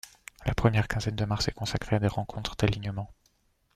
[0.47, 3.11] La première quinzaine de mars est consacrée à des rencontres d'alignements.